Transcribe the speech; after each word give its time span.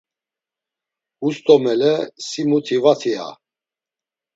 Hus 1.21 1.43
do 1.49 1.59
mele, 1.67 1.93
si 2.31 2.41
muti 2.51 2.77
vati 2.87 3.11
a! 3.25 3.27